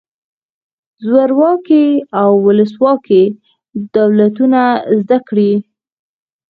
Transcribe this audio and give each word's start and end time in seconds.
زورواکي 1.07 1.85
او 2.21 2.31
ولسواکي 2.45 3.23
دولتونه 3.95 4.61
زده 4.99 5.17
کړئ. 5.27 5.53